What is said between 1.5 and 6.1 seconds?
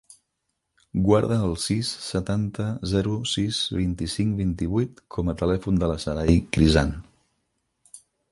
sis, setanta, zero, sis, vint-i-cinc, vint-i-vuit com a telèfon de la